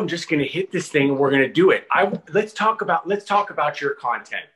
I'm 0.00 0.08
just 0.08 0.28
going 0.30 0.40
to 0.40 0.48
hit 0.48 0.72
this 0.72 0.88
thing 0.88 1.10
and 1.10 1.18
we're 1.18 1.30
going 1.30 1.42
to 1.42 1.52
do 1.52 1.70
it. 1.70 1.86
I 1.90 2.10
let's 2.32 2.54
talk 2.54 2.80
about 2.80 3.06
let's 3.06 3.26
talk 3.26 3.50
about 3.50 3.80
your 3.80 3.94
content. 3.94 4.46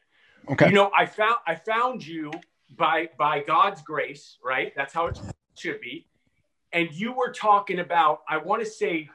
Okay. 0.50 0.68
You 0.68 0.72
know, 0.72 0.90
I 0.96 1.04
found 1.04 1.36
I 1.46 1.54
found 1.54 2.06
you 2.06 2.32
by 2.74 3.10
by 3.18 3.40
God's 3.40 3.82
grace, 3.82 4.38
right? 4.42 4.72
That's 4.74 4.94
how 4.94 5.06
it 5.06 5.20
should 5.56 5.80
be. 5.80 6.06
And 6.72 6.90
you 6.92 7.12
were 7.12 7.30
talking 7.30 7.78
about 7.78 8.20
I 8.28 8.38
want 8.38 8.64
to 8.64 8.68
say 8.68 9.10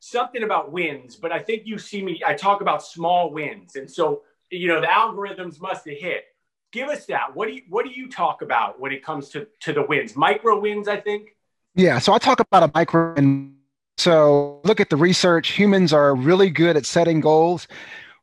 something 0.00 0.42
about 0.42 0.72
wins, 0.72 1.14
but 1.14 1.30
I 1.30 1.38
think 1.38 1.62
you 1.66 1.78
see 1.78 2.02
me 2.02 2.20
I 2.26 2.34
talk 2.34 2.60
about 2.60 2.82
small 2.82 3.32
wins. 3.32 3.76
And 3.76 3.88
so, 3.88 4.22
you 4.50 4.66
know, 4.66 4.80
the 4.80 4.88
algorithms 4.88 5.60
must 5.60 5.86
have 5.88 5.96
hit. 5.96 6.24
Give 6.72 6.88
us 6.88 7.06
that. 7.06 7.34
What 7.36 7.46
do 7.46 7.54
you 7.54 7.62
what 7.68 7.84
do 7.84 7.92
you 7.92 8.08
talk 8.08 8.42
about 8.42 8.80
when 8.80 8.90
it 8.92 9.04
comes 9.04 9.28
to 9.30 9.46
to 9.60 9.72
the 9.72 9.82
wins? 9.82 10.16
Micro 10.16 10.58
wins, 10.58 10.88
I 10.88 10.96
think. 10.96 11.36
Yeah, 11.76 12.00
so 12.00 12.12
I 12.12 12.18
talk 12.18 12.40
about 12.40 12.64
a 12.64 12.70
micro. 12.74 13.14
So 14.00 14.62
look 14.64 14.80
at 14.80 14.88
the 14.88 14.96
research. 14.96 15.50
Humans 15.50 15.92
are 15.92 16.14
really 16.14 16.48
good 16.48 16.74
at 16.74 16.86
setting 16.86 17.20
goals, 17.20 17.68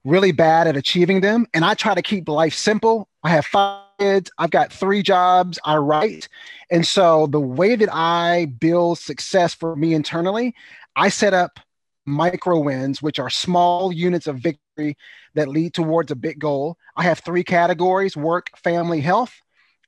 really 0.03 0.31
bad 0.31 0.65
at 0.65 0.75
achieving 0.75 1.21
them. 1.21 1.45
And 1.53 1.63
I 1.63 1.75
try 1.75 1.93
to 1.93 2.01
keep 2.01 2.27
life 2.27 2.55
simple. 2.55 3.07
I 3.23 3.29
have 3.29 3.45
five 3.45 3.83
kids, 3.99 4.31
I've 4.39 4.49
got 4.49 4.73
three 4.73 5.03
jobs, 5.03 5.59
I 5.63 5.77
write. 5.77 6.29
And 6.71 6.83
so 6.83 7.27
the 7.27 7.39
way 7.39 7.75
that 7.75 7.93
I 7.93 8.47
build 8.59 8.97
success 8.97 9.53
for 9.53 9.75
me 9.75 9.93
internally, 9.93 10.55
I 10.95 11.09
set 11.09 11.35
up 11.35 11.59
micro 12.07 12.57
wins, 12.59 13.03
which 13.03 13.19
are 13.19 13.29
small 13.29 13.93
units 13.93 14.25
of 14.25 14.39
victory 14.39 14.97
that 15.35 15.47
lead 15.47 15.75
towards 15.75 16.09
a 16.09 16.15
big 16.15 16.39
goal. 16.39 16.75
I 16.95 17.03
have 17.03 17.19
three 17.19 17.43
categories 17.43 18.17
work, 18.17 18.49
family, 18.57 18.99
health. 18.99 19.39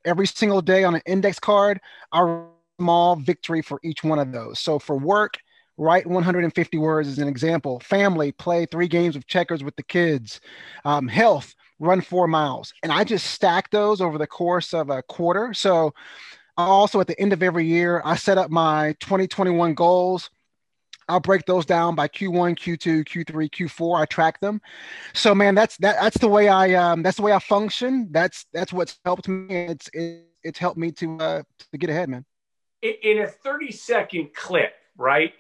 Every 0.06 0.28
single 0.28 0.62
day 0.62 0.84
on 0.84 0.94
an 0.94 1.02
index 1.08 1.40
card, 1.40 1.80
I 2.12 2.46
small 2.80 3.18
victory 3.18 3.62
for 3.62 3.80
each 3.84 4.04
one 4.04 4.20
of 4.20 4.32
those. 4.32 4.60
So 4.60 4.80
for 4.80 4.98
work, 4.98 5.38
write 5.80 6.06
150 6.06 6.78
words 6.78 7.08
as 7.08 7.20
an 7.20 7.28
example. 7.28 7.80
Family, 7.80 8.32
play 8.34 8.66
three 8.66 8.88
games 8.88 9.16
of 9.16 9.26
checkers 9.26 9.64
with 9.64 9.76
the 9.78 9.84
kids. 9.84 10.42
Um, 10.84 11.08
health, 11.08 11.56
run 11.80 12.02
four 12.02 12.28
miles. 12.28 12.74
And 12.84 12.92
I 12.92 13.06
just 13.06 13.28
stack 13.28 13.72
those 13.72 14.02
over 14.02 14.18
the 14.18 14.28
course 14.28 14.74
of 14.74 14.90
a 14.90 15.02
quarter. 15.02 15.54
So 15.54 15.94
also 16.58 17.00
at 17.00 17.08
the 17.08 17.20
end 17.20 17.32
of 17.32 17.42
every 17.42 17.66
year, 17.66 18.02
I 18.04 18.18
set 18.18 18.38
up 18.38 18.52
my 18.52 18.94
2021 19.00 19.74
goals. 19.74 20.30
I'll 21.08 21.22
break 21.22 21.46
those 21.46 21.66
down 21.66 21.96
by 21.96 22.08
Q1, 22.08 22.60
Q2, 22.60 23.04
Q3, 23.06 23.50
Q4. 23.50 24.02
I 24.02 24.06
track 24.06 24.40
them. 24.42 24.62
So 25.14 25.34
man, 25.34 25.56
that's 25.56 25.78
that, 25.78 25.96
that's 26.00 26.20
the 26.20 26.28
way 26.28 26.50
I 26.50 26.74
um, 26.74 27.02
that's 27.02 27.18
the 27.18 27.24
way 27.24 27.32
I 27.32 27.40
function. 27.40 28.10
That's 28.12 28.46
that's 28.54 28.72
what's 28.72 29.00
helped 29.06 29.28
me. 29.28 29.48
It's 29.50 29.90
it, 29.94 30.28
it's 30.44 30.60
helped 30.60 30.78
me 30.78 30.92
to 30.92 31.18
uh, 31.18 31.44
to 31.72 31.78
get 31.80 31.90
ahead, 31.90 32.10
man. 32.10 32.26
In 32.84 33.22
a 33.24 33.28
30 33.28 33.72
second 33.72 34.36
clip, 34.36 34.74
right? 34.98 35.34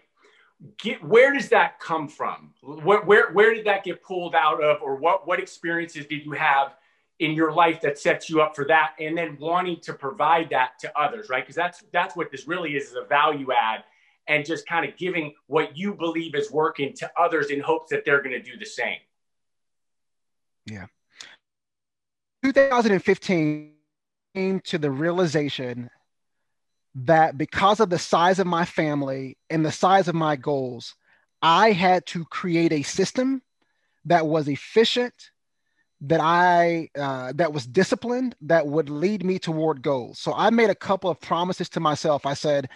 Get 0.77 1.03
where 1.03 1.33
does 1.33 1.49
that 1.49 1.79
come 1.79 2.07
from? 2.07 2.53
Where, 2.61 3.01
where 3.01 3.31
where 3.31 3.53
did 3.53 3.65
that 3.65 3.83
get 3.83 4.03
pulled 4.03 4.35
out 4.35 4.63
of, 4.63 4.81
or 4.81 4.95
what 4.95 5.27
what 5.27 5.39
experiences 5.39 6.05
did 6.05 6.25
you 6.25 6.31
have 6.31 6.75
in 7.19 7.31
your 7.31 7.51
life 7.51 7.81
that 7.81 7.97
sets 7.99 8.29
you 8.29 8.41
up 8.41 8.55
for 8.55 8.65
that, 8.65 8.93
and 8.99 9.17
then 9.17 9.37
wanting 9.39 9.79
to 9.81 9.93
provide 9.93 10.49
that 10.51 10.79
to 10.79 10.99
others, 10.99 11.29
right? 11.29 11.43
Because 11.43 11.55
that's 11.55 11.83
that's 11.91 12.15
what 12.15 12.31
this 12.31 12.47
really 12.47 12.75
is, 12.75 12.89
is 12.89 12.95
a 12.95 13.05
value 13.05 13.47
add, 13.51 13.83
and 14.27 14.45
just 14.45 14.67
kind 14.67 14.87
of 14.87 14.97
giving 14.97 15.33
what 15.47 15.77
you 15.77 15.93
believe 15.93 16.35
is 16.35 16.51
working 16.51 16.93
to 16.95 17.09
others 17.17 17.51
in 17.51 17.59
hopes 17.59 17.89
that 17.91 18.03
they're 18.05 18.21
going 18.21 18.31
to 18.31 18.41
do 18.41 18.57
the 18.57 18.65
same. 18.65 18.99
Yeah. 20.65 20.85
2015 22.43 23.73
came 24.33 24.59
to 24.61 24.77
the 24.77 24.89
realization 24.89 25.89
that 27.05 27.37
because 27.37 27.79
of 27.79 27.89
the 27.89 27.99
size 27.99 28.39
of 28.39 28.47
my 28.47 28.65
family 28.65 29.37
and 29.49 29.65
the 29.65 29.71
size 29.71 30.07
of 30.07 30.15
my 30.15 30.35
goals, 30.35 30.95
I 31.41 31.71
had 31.71 32.05
to 32.07 32.25
create 32.25 32.73
a 32.73 32.83
system 32.83 33.41
that 34.05 34.25
was 34.25 34.47
efficient, 34.47 35.13
that 36.01 36.19
I 36.21 36.89
uh, 36.97 37.33
that 37.35 37.53
was 37.53 37.65
disciplined, 37.65 38.35
that 38.41 38.65
would 38.67 38.89
lead 38.89 39.23
me 39.23 39.39
toward 39.39 39.81
goals. 39.81 40.19
So 40.19 40.33
I 40.33 40.49
made 40.49 40.69
a 40.69 40.75
couple 40.75 41.09
of 41.09 41.19
promises 41.19 41.69
to 41.69 41.79
myself. 41.79 42.25
I 42.25 42.33
said, 42.33 42.69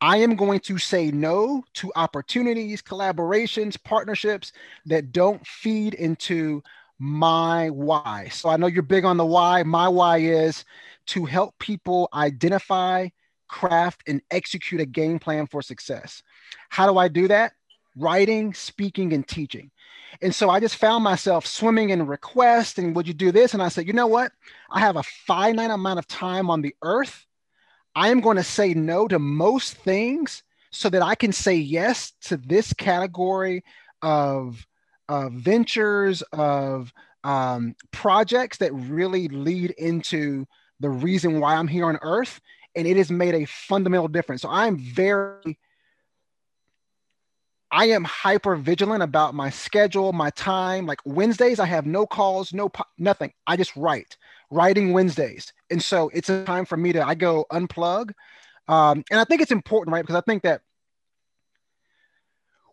I 0.00 0.16
am 0.18 0.34
going 0.34 0.60
to 0.60 0.78
say 0.78 1.10
no 1.10 1.62
to 1.74 1.92
opportunities, 1.94 2.82
collaborations, 2.82 3.82
partnerships 3.82 4.52
that 4.86 5.12
don't 5.12 5.46
feed 5.46 5.94
into 5.94 6.62
my 6.98 7.70
why. 7.70 8.28
So 8.32 8.48
I 8.48 8.56
know 8.56 8.66
you're 8.66 8.82
big 8.82 9.04
on 9.04 9.16
the 9.16 9.26
why. 9.26 9.62
My 9.62 9.88
why 9.88 10.18
is 10.18 10.64
to 11.06 11.24
help 11.24 11.58
people 11.58 12.08
identify 12.14 13.08
craft, 13.50 14.02
and 14.06 14.22
execute 14.30 14.80
a 14.80 14.86
game 14.86 15.18
plan 15.18 15.46
for 15.46 15.60
success. 15.60 16.22
How 16.68 16.90
do 16.90 16.98
I 16.98 17.08
do 17.08 17.28
that? 17.28 17.52
Writing, 17.96 18.54
speaking, 18.54 19.12
and 19.12 19.26
teaching. 19.26 19.70
And 20.22 20.34
so 20.34 20.50
I 20.50 20.60
just 20.60 20.76
found 20.76 21.04
myself 21.04 21.46
swimming 21.46 21.90
in 21.90 22.06
requests 22.06 22.78
and 22.78 22.94
would 22.94 23.06
you 23.06 23.14
do 23.14 23.32
this? 23.32 23.54
And 23.54 23.62
I 23.62 23.68
said, 23.68 23.86
you 23.86 23.92
know 23.92 24.06
what? 24.06 24.32
I 24.70 24.80
have 24.80 24.96
a 24.96 25.02
finite 25.02 25.70
amount 25.70 25.98
of 25.98 26.06
time 26.06 26.50
on 26.50 26.62
the 26.62 26.74
earth. 26.82 27.26
I 27.94 28.08
am 28.08 28.20
going 28.20 28.36
to 28.36 28.44
say 28.44 28.74
no 28.74 29.08
to 29.08 29.18
most 29.18 29.74
things 29.74 30.42
so 30.70 30.88
that 30.88 31.02
I 31.02 31.14
can 31.14 31.32
say 31.32 31.56
yes 31.56 32.12
to 32.22 32.36
this 32.36 32.72
category 32.72 33.64
of, 34.02 34.64
of 35.08 35.32
ventures, 35.32 36.22
of 36.32 36.92
um, 37.24 37.74
projects 37.90 38.58
that 38.58 38.72
really 38.72 39.28
lead 39.28 39.72
into 39.72 40.46
the 40.80 40.90
reason 40.90 41.40
why 41.40 41.56
I'm 41.56 41.68
here 41.68 41.86
on 41.86 41.98
earth 42.02 42.40
and 42.74 42.86
it 42.86 42.96
has 42.96 43.10
made 43.10 43.34
a 43.34 43.44
fundamental 43.46 44.08
difference. 44.08 44.42
So 44.42 44.48
I'm 44.48 44.78
very 44.78 45.58
I 47.72 47.86
am 47.86 48.02
hyper 48.02 48.56
vigilant 48.56 49.02
about 49.02 49.32
my 49.34 49.48
schedule, 49.48 50.12
my 50.12 50.30
time. 50.30 50.86
Like 50.86 50.98
Wednesdays, 51.04 51.60
I 51.60 51.66
have 51.66 51.86
no 51.86 52.04
calls, 52.04 52.52
no 52.52 52.70
nothing. 52.98 53.32
I 53.46 53.56
just 53.56 53.76
write, 53.76 54.16
writing 54.50 54.92
Wednesdays, 54.92 55.52
and 55.70 55.82
so 55.82 56.10
it's 56.12 56.28
a 56.28 56.44
time 56.44 56.64
for 56.64 56.76
me 56.76 56.92
to 56.92 57.06
I 57.06 57.14
go 57.14 57.46
unplug, 57.52 58.12
um, 58.66 59.04
and 59.10 59.20
I 59.20 59.24
think 59.24 59.40
it's 59.40 59.52
important, 59.52 59.92
right? 59.92 60.02
Because 60.02 60.16
I 60.16 60.22
think 60.22 60.42
that 60.42 60.62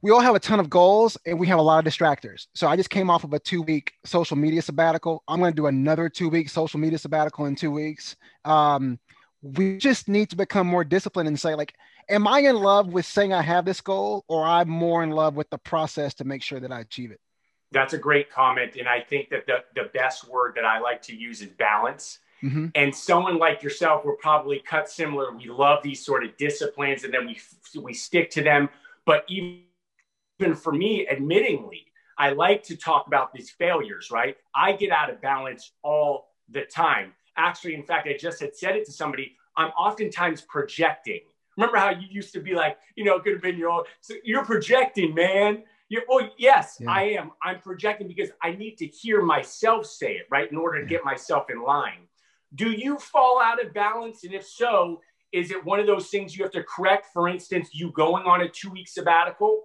we 0.01 0.11
all 0.11 0.19
have 0.19 0.35
a 0.35 0.39
ton 0.39 0.59
of 0.59 0.69
goals 0.69 1.17
and 1.25 1.39
we 1.39 1.47
have 1.47 1.59
a 1.59 1.61
lot 1.61 1.85
of 1.85 1.91
distractors. 1.91 2.47
So 2.53 2.67
I 2.67 2.75
just 2.75 2.89
came 2.89 3.09
off 3.09 3.23
of 3.23 3.33
a 3.33 3.39
two 3.39 3.61
week 3.63 3.93
social 4.05 4.37
media 4.37 4.61
sabbatical. 4.61 5.23
I'm 5.27 5.39
going 5.39 5.51
to 5.51 5.55
do 5.55 5.67
another 5.67 6.07
two 6.07 6.29
week 6.29 6.49
social 6.49 6.79
media 6.79 6.99
sabbatical 6.99 7.45
in 7.45 7.55
two 7.55 7.71
weeks. 7.71 8.15
Um, 8.45 8.99
we 9.41 9.77
just 9.77 10.07
need 10.07 10.29
to 10.29 10.35
become 10.35 10.67
more 10.67 10.83
disciplined 10.83 11.27
and 11.27 11.39
say 11.39 11.55
like 11.55 11.75
am 12.09 12.27
i 12.27 12.39
in 12.39 12.55
love 12.55 12.87
with 12.87 13.05
saying 13.05 13.33
i 13.33 13.41
have 13.41 13.65
this 13.65 13.81
goal 13.81 14.25
or 14.27 14.45
i'm 14.45 14.69
more 14.69 15.03
in 15.03 15.11
love 15.11 15.35
with 15.35 15.49
the 15.49 15.57
process 15.57 16.13
to 16.15 16.23
make 16.23 16.41
sure 16.41 16.59
that 16.59 16.71
i 16.71 16.79
achieve 16.79 17.11
it? 17.11 17.19
That's 17.71 17.93
a 17.93 17.97
great 17.97 18.31
comment 18.31 18.75
and 18.77 18.87
i 18.87 18.99
think 18.99 19.29
that 19.29 19.45
the, 19.45 19.63
the 19.75 19.89
best 19.93 20.27
word 20.27 20.53
that 20.55 20.65
i 20.65 20.79
like 20.79 21.01
to 21.03 21.15
use 21.15 21.41
is 21.41 21.49
balance. 21.49 22.19
Mm-hmm. 22.43 22.67
and 22.75 22.93
someone 22.93 23.39
like 23.39 23.63
yourself 23.63 24.05
will 24.05 24.15
probably 24.21 24.59
cut 24.59 24.87
similar. 24.87 25.35
We 25.35 25.49
love 25.49 25.81
these 25.81 26.05
sort 26.05 26.23
of 26.23 26.37
disciplines 26.37 27.03
and 27.03 27.11
then 27.11 27.25
we 27.25 27.39
we 27.81 27.95
stick 27.95 28.29
to 28.31 28.43
them. 28.43 28.69
But 29.07 29.25
even 29.27 29.63
for 30.55 30.71
me 30.71 31.07
admittingly 31.11 31.85
i 32.15 32.29
like 32.29 32.61
to 32.61 32.75
talk 32.75 33.07
about 33.07 33.33
these 33.33 33.49
failures 33.49 34.11
right? 34.11 34.37
I 34.53 34.73
get 34.73 34.91
out 34.91 35.09
of 35.09 35.19
balance 35.19 35.71
all 35.81 36.35
the 36.49 36.61
time 36.61 37.13
actually, 37.37 37.75
in 37.75 37.83
fact, 37.83 38.07
I 38.07 38.17
just 38.17 38.39
had 38.39 38.55
said 38.55 38.75
it 38.75 38.85
to 38.85 38.91
somebody. 38.91 39.35
I'm 39.55 39.69
oftentimes 39.69 40.41
projecting. 40.41 41.21
Remember 41.55 41.77
how 41.77 41.89
you 41.89 42.07
used 42.09 42.33
to 42.33 42.39
be 42.39 42.53
like, 42.53 42.77
you 42.95 43.03
know, 43.03 43.15
it 43.15 43.23
could 43.23 43.33
have 43.33 43.41
been 43.41 43.57
your 43.57 43.69
own. 43.69 43.83
So 44.01 44.13
you're 44.23 44.45
projecting, 44.45 45.13
man. 45.15 45.63
You 45.89 46.01
oh 46.09 46.29
yes, 46.37 46.77
yeah. 46.79 46.91
I 46.91 47.01
am. 47.03 47.31
I'm 47.41 47.61
projecting 47.61 48.07
because 48.07 48.29
I 48.43 48.51
need 48.51 48.75
to 48.77 48.85
hear 48.85 49.21
myself 49.21 49.85
say 49.85 50.13
it, 50.13 50.27
right? 50.29 50.51
In 50.51 50.57
order 50.57 50.81
to 50.81 50.85
get 50.87 51.03
myself 51.05 51.49
in 51.49 51.63
line. 51.63 52.07
Do 52.53 52.71
you 52.71 52.97
fall 52.97 53.41
out 53.41 53.63
of 53.63 53.73
balance? 53.73 54.23
And 54.23 54.33
if 54.33 54.45
so, 54.45 55.01
is 55.31 55.51
it 55.51 55.63
one 55.63 55.79
of 55.79 55.87
those 55.87 56.09
things 56.09 56.37
you 56.37 56.43
have 56.43 56.51
to 56.53 56.63
correct? 56.63 57.07
For 57.13 57.27
instance, 57.27 57.69
you 57.73 57.91
going 57.91 58.25
on 58.25 58.41
a 58.41 58.49
two 58.49 58.69
week 58.69 58.87
sabbatical? 58.87 59.63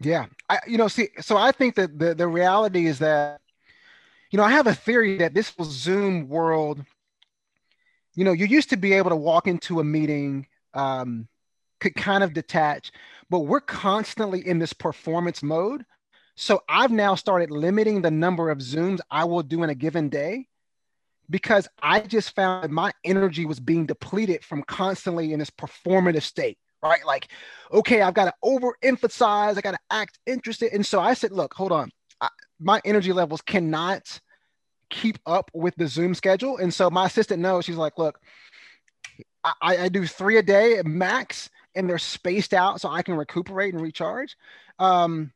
Yeah. 0.00 0.26
I, 0.48 0.58
you 0.66 0.78
know, 0.78 0.88
see, 0.88 1.08
so 1.20 1.36
I 1.36 1.52
think 1.52 1.74
that 1.76 1.98
the, 1.98 2.14
the 2.14 2.26
reality 2.26 2.86
is 2.86 2.98
that 3.00 3.40
you 4.30 4.36
know, 4.36 4.44
I 4.44 4.50
have 4.50 4.66
a 4.66 4.74
theory 4.74 5.18
that 5.18 5.34
this 5.34 5.52
Zoom 5.62 6.28
world, 6.28 6.84
you 8.14 8.24
know, 8.24 8.32
you 8.32 8.46
used 8.46 8.70
to 8.70 8.76
be 8.76 8.92
able 8.92 9.10
to 9.10 9.16
walk 9.16 9.46
into 9.46 9.80
a 9.80 9.84
meeting, 9.84 10.46
um, 10.72 11.28
could 11.80 11.94
kind 11.94 12.22
of 12.22 12.32
detach, 12.32 12.92
but 13.28 13.40
we're 13.40 13.60
constantly 13.60 14.46
in 14.46 14.58
this 14.58 14.72
performance 14.72 15.42
mode. 15.42 15.84
So 16.36 16.62
I've 16.68 16.92
now 16.92 17.16
started 17.16 17.50
limiting 17.50 18.02
the 18.02 18.10
number 18.10 18.50
of 18.50 18.58
Zooms 18.58 19.00
I 19.10 19.24
will 19.24 19.42
do 19.42 19.62
in 19.62 19.70
a 19.70 19.74
given 19.74 20.08
day 20.08 20.46
because 21.28 21.68
I 21.82 22.00
just 22.00 22.34
found 22.34 22.64
that 22.64 22.70
my 22.70 22.92
energy 23.04 23.46
was 23.46 23.60
being 23.60 23.86
depleted 23.86 24.44
from 24.44 24.62
constantly 24.62 25.32
in 25.32 25.38
this 25.38 25.50
performative 25.50 26.22
state, 26.22 26.58
right? 26.82 27.04
Like, 27.04 27.28
okay, 27.72 28.02
I've 28.02 28.14
got 28.14 28.26
to 28.26 28.34
overemphasize, 28.44 29.56
I 29.56 29.60
got 29.60 29.72
to 29.72 29.78
act 29.90 30.18
interested. 30.26 30.72
And 30.72 30.84
so 30.86 31.00
I 31.00 31.14
said, 31.14 31.32
look, 31.32 31.52
hold 31.54 31.72
on 31.72 31.90
my 32.60 32.80
energy 32.84 33.12
levels 33.12 33.40
cannot 33.40 34.20
keep 34.90 35.18
up 35.26 35.50
with 35.54 35.74
the 35.76 35.88
Zoom 35.88 36.14
schedule. 36.14 36.58
And 36.58 36.72
so 36.72 36.90
my 36.90 37.06
assistant 37.06 37.40
knows, 37.40 37.64
she's 37.64 37.76
like, 37.76 37.98
look, 37.98 38.20
I, 39.44 39.52
I 39.62 39.88
do 39.88 40.06
three 40.06 40.36
a 40.36 40.42
day 40.42 40.80
max 40.84 41.50
and 41.74 41.88
they're 41.88 41.98
spaced 41.98 42.52
out 42.52 42.80
so 42.80 42.90
I 42.90 43.02
can 43.02 43.14
recuperate 43.14 43.72
and 43.74 43.82
recharge. 43.82 44.36
Um, 44.78 45.32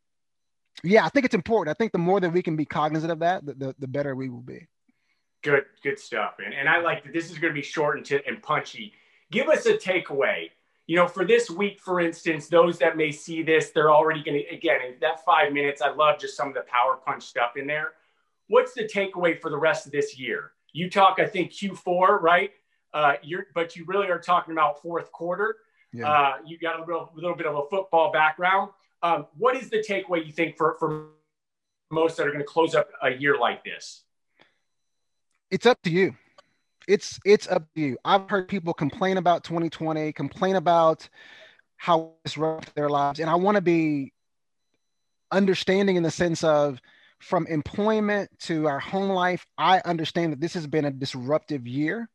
Yeah, 0.83 1.07
I 1.07 1.09
think 1.09 1.25
it's 1.25 1.35
important. 1.35 1.75
I 1.75 1.79
think 1.79 1.93
the 1.93 1.99
more 1.99 2.21
that 2.21 2.33
we 2.33 2.43
can 2.43 2.57
be 2.57 2.67
cognizant 2.67 3.13
of 3.13 3.21
that, 3.21 3.47
the, 3.47 3.55
the, 3.55 3.75
the 3.79 3.89
better 3.89 4.15
we 4.15 4.29
will 4.29 4.43
be. 4.43 4.67
Good, 5.43 5.65
good 5.83 5.99
stuff, 5.99 6.35
man. 6.39 6.53
And 6.53 6.69
I 6.69 6.81
like 6.81 7.05
that 7.05 7.13
this 7.13 7.31
is 7.31 7.39
going 7.39 7.53
to 7.53 7.55
be 7.55 7.63
short 7.63 7.97
and, 7.97 8.05
t- 8.05 8.21
and 8.27 8.43
punchy. 8.43 8.93
Give 9.31 9.49
us 9.49 9.67
a 9.67 9.75
takeaway. 9.75 10.51
You 10.87 10.97
know, 10.97 11.09
for 11.09 11.25
this 11.25 11.49
week, 11.49 11.81
for 11.81 12.01
instance, 12.01 12.49
those 12.49 12.79
that 12.79 12.97
may 12.97 13.11
see 13.11 13.43
this, 13.43 13.71
they're 13.71 13.91
already 13.91 14.23
going 14.23 14.43
to, 14.43 14.55
again, 14.55 14.81
in 14.87 14.95
that 15.01 15.25
five 15.25 15.53
minutes, 15.53 15.81
I 15.81 15.91
love 15.91 16.19
just 16.19 16.37
some 16.37 16.49
of 16.49 16.55
the 16.55 16.65
power 16.69 16.97
punch 16.97 17.23
stuff 17.23 17.57
in 17.57 17.67
there. 17.67 17.93
What's 18.49 18.75
the 18.75 18.85
takeaway 18.85 19.41
for 19.41 19.51
the 19.51 19.57
rest 19.57 19.87
of 19.87 19.93
this 19.93 20.19
year? 20.19 20.53
You 20.73 20.91
talk, 20.91 21.19
I 21.19 21.27
think, 21.27 21.53
Q4, 21.53 22.21
right? 22.21 22.51
Uh, 22.93 23.15
you're, 23.23 23.47
but 23.55 23.77
you 23.77 23.85
really 23.87 24.09
are 24.09 24.19
talking 24.19 24.53
about 24.53 24.83
fourth 24.83 25.11
quarter. 25.11 25.57
Yeah. 25.93 26.11
Uh, 26.11 26.33
you 26.45 26.59
got 26.59 26.81
a 26.81 26.85
little, 26.85 27.11
little 27.15 27.37
bit 27.37 27.47
of 27.47 27.57
a 27.57 27.63
football 27.71 28.13
background. 28.13 28.71
Um, 29.03 29.27
what 29.39 29.57
is 29.57 29.71
the 29.71 29.79
takeaway 29.79 30.27
you 30.27 30.33
think 30.33 30.57
for, 30.57 30.77
for 30.79 31.09
most 31.91 32.17
that 32.19 32.27
are 32.27 32.31
going 32.31 32.41
to 32.41 32.45
close 32.45 32.75
up 32.75 32.91
a 33.03 33.11
year 33.11 33.39
like 33.39 33.65
this? 33.65 34.03
It's 35.51 35.67
up 35.67 35.81
to 35.83 35.91
you. 35.91 36.17
It's 36.89 37.19
it's 37.25 37.49
up 37.49 37.65
to 37.75 37.81
you. 37.81 37.99
I've 38.05 38.29
heard 38.29 38.49
people 38.49 38.75
complain 38.75 39.17
about 39.17 39.45
2020, 39.45 40.13
complain 40.13 40.57
about 40.57 41.09
how 41.77 42.13
it's 42.25 42.39
rough 42.39 42.73
their 42.75 42.89
lives, 42.89 43.21
and 43.21 43.29
I 43.29 43.35
want 43.35 43.57
to 43.57 43.63
be 43.63 44.13
understanding 45.31 45.97
in 45.97 46.03
the 46.03 46.11
sense 46.11 46.45
of 46.45 46.81
from 47.19 47.47
employment 47.47 48.31
to 48.39 48.67
our 48.67 48.79
home 48.81 49.11
life. 49.11 49.47
I 49.57 49.81
understand 49.85 50.33
that 50.33 50.41
this 50.41 50.55
has 50.55 50.67
been 50.67 50.85
a 50.85 50.91
disruptive 50.91 51.67
year. 51.67 52.09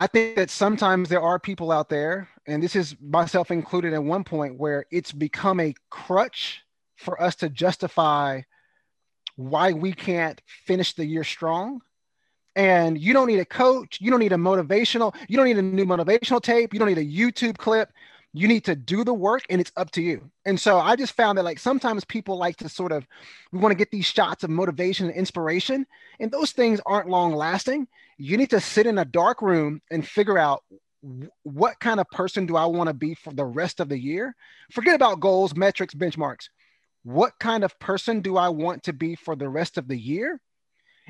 I 0.00 0.06
think 0.06 0.36
that 0.36 0.50
sometimes 0.50 1.08
there 1.08 1.20
are 1.20 1.38
people 1.38 1.70
out 1.70 1.90
there, 1.90 2.28
and 2.46 2.62
this 2.62 2.74
is 2.74 2.96
myself 3.00 3.50
included 3.50 3.92
at 3.92 4.02
one 4.02 4.24
point, 4.24 4.58
where 4.58 4.86
it's 4.90 5.12
become 5.12 5.60
a 5.60 5.74
crutch 5.90 6.62
for 6.96 7.20
us 7.22 7.36
to 7.36 7.48
justify 7.48 8.42
why 9.36 9.72
we 9.72 9.92
can't 9.92 10.40
finish 10.66 10.94
the 10.94 11.04
year 11.04 11.24
strong. 11.24 11.80
And 12.56 12.98
you 12.98 13.12
don't 13.12 13.28
need 13.28 13.38
a 13.38 13.44
coach, 13.44 13.98
you 14.00 14.10
don't 14.10 14.20
need 14.20 14.32
a 14.32 14.36
motivational, 14.36 15.14
you 15.28 15.36
don't 15.36 15.46
need 15.46 15.58
a 15.58 15.62
new 15.62 15.84
motivational 15.84 16.42
tape, 16.42 16.72
you 16.72 16.78
don't 16.78 16.88
need 16.88 16.98
a 16.98 17.04
YouTube 17.04 17.56
clip. 17.56 17.92
You 18.32 18.46
need 18.46 18.64
to 18.66 18.76
do 18.76 19.02
the 19.02 19.12
work 19.12 19.42
and 19.50 19.60
it's 19.60 19.72
up 19.76 19.90
to 19.92 20.02
you. 20.02 20.30
And 20.44 20.58
so 20.58 20.78
I 20.78 20.94
just 20.94 21.16
found 21.16 21.36
that 21.36 21.42
like 21.42 21.58
sometimes 21.58 22.04
people 22.04 22.36
like 22.36 22.56
to 22.58 22.68
sort 22.68 22.92
of 22.92 23.04
we 23.50 23.58
want 23.58 23.72
to 23.72 23.76
get 23.76 23.90
these 23.90 24.06
shots 24.06 24.44
of 24.44 24.50
motivation 24.50 25.06
and 25.06 25.16
inspiration, 25.16 25.84
and 26.20 26.30
those 26.30 26.52
things 26.52 26.80
aren't 26.86 27.08
long 27.08 27.34
lasting. 27.34 27.88
You 28.18 28.36
need 28.36 28.50
to 28.50 28.60
sit 28.60 28.86
in 28.86 28.98
a 28.98 29.04
dark 29.04 29.42
room 29.42 29.82
and 29.90 30.06
figure 30.06 30.38
out 30.38 30.62
what 31.42 31.80
kind 31.80 31.98
of 31.98 32.06
person 32.10 32.46
do 32.46 32.54
I 32.54 32.66
want 32.66 32.86
to 32.86 32.94
be 32.94 33.14
for 33.16 33.32
the 33.32 33.44
rest 33.44 33.80
of 33.80 33.88
the 33.88 33.98
year? 33.98 34.36
Forget 34.70 34.94
about 34.94 35.18
goals, 35.18 35.56
metrics, 35.56 35.94
benchmarks 35.94 36.50
what 37.02 37.38
kind 37.38 37.64
of 37.64 37.78
person 37.78 38.20
do 38.20 38.36
I 38.36 38.48
want 38.48 38.84
to 38.84 38.92
be 38.92 39.14
for 39.14 39.34
the 39.34 39.48
rest 39.48 39.78
of 39.78 39.88
the 39.88 39.96
year? 39.96 40.40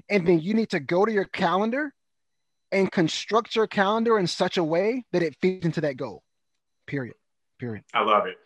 And 0.09 0.27
then 0.27 0.41
you 0.41 0.55
need 0.55 0.71
to 0.71 0.81
go 0.81 1.05
to 1.05 1.13
your 1.13 1.25
calendar 1.25 1.93
and 2.73 2.91
construct 2.91 3.57
your 3.57 3.67
calendar 3.67 4.19
in 4.19 4.27
such 4.27 4.57
a 4.57 4.65
way 4.65 5.05
that 5.13 5.23
it 5.23 5.37
fits 5.41 5.65
into 5.65 5.81
that 5.83 5.97
goal. 5.97 6.23
Period. 6.87 7.15
Period. 7.59 7.85
I 7.93 8.03
love 8.03 8.27
it. 8.27 8.37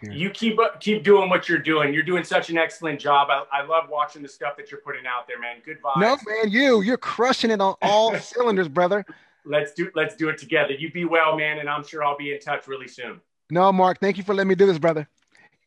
Period. 0.00 0.18
You 0.18 0.30
keep 0.30 0.58
up, 0.58 0.80
keep 0.80 1.04
doing 1.04 1.30
what 1.30 1.48
you're 1.48 1.58
doing. 1.58 1.94
You're 1.94 2.02
doing 2.02 2.24
such 2.24 2.50
an 2.50 2.58
excellent 2.58 2.98
job. 2.98 3.28
I, 3.30 3.44
I 3.52 3.64
love 3.64 3.84
watching 3.88 4.22
the 4.22 4.28
stuff 4.28 4.56
that 4.56 4.70
you're 4.70 4.80
putting 4.80 5.06
out 5.06 5.28
there, 5.28 5.38
man. 5.38 5.56
Good 5.64 5.80
vibes. 5.80 6.00
No, 6.00 6.16
man, 6.26 6.50
you 6.50 6.82
you're 6.82 6.96
crushing 6.96 7.50
it 7.50 7.60
on 7.60 7.76
all 7.82 8.16
cylinders, 8.18 8.68
brother. 8.68 9.04
Let's 9.44 9.72
do 9.72 9.90
let's 9.94 10.16
do 10.16 10.28
it 10.28 10.38
together. 10.38 10.72
You 10.72 10.90
be 10.90 11.04
well, 11.04 11.36
man, 11.36 11.58
and 11.58 11.68
I'm 11.68 11.84
sure 11.84 12.02
I'll 12.02 12.16
be 12.16 12.32
in 12.32 12.40
touch 12.40 12.66
really 12.66 12.88
soon. 12.88 13.20
No, 13.50 13.70
Mark, 13.72 14.00
thank 14.00 14.16
you 14.16 14.24
for 14.24 14.34
letting 14.34 14.48
me 14.48 14.54
do 14.54 14.66
this, 14.66 14.78
brother. 14.78 15.08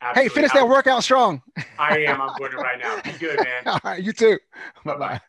Absolutely. 0.01 0.29
Hey, 0.29 0.29
finish 0.29 0.51
that 0.53 0.67
workout 0.67 1.03
strong. 1.03 1.41
I 1.79 1.99
am. 1.99 2.21
I'm 2.21 2.37
going 2.37 2.51
to 2.51 2.57
right 2.61 2.79
now. 2.79 3.01
Be 3.01 3.11
good, 3.17 3.39
man. 3.39 3.67
All 3.67 3.79
right, 3.83 4.01
you 4.01 4.13
too. 4.13 4.37
Bye 4.83 4.97
bye. 4.97 5.21